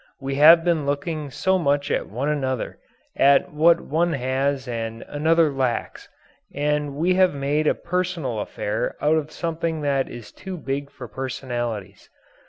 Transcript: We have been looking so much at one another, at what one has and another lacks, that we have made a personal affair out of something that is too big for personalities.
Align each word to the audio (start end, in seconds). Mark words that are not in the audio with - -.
We 0.19 0.33
have 0.33 0.63
been 0.63 0.87
looking 0.87 1.29
so 1.29 1.59
much 1.59 1.91
at 1.91 2.09
one 2.09 2.27
another, 2.27 2.79
at 3.15 3.53
what 3.53 3.79
one 3.79 4.13
has 4.13 4.67
and 4.67 5.03
another 5.07 5.51
lacks, 5.51 6.09
that 6.51 6.81
we 6.91 7.13
have 7.13 7.35
made 7.35 7.67
a 7.67 7.75
personal 7.75 8.39
affair 8.39 8.95
out 8.99 9.17
of 9.17 9.29
something 9.31 9.81
that 9.81 10.09
is 10.09 10.31
too 10.31 10.57
big 10.57 10.89
for 10.89 11.07
personalities. 11.07 12.09